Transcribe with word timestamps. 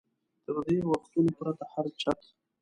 تر 0.43 0.55
دې 0.67 0.77
وختونو 0.91 1.31
پرته 1.37 1.63
هر 1.73 1.87
چت. 2.01 2.19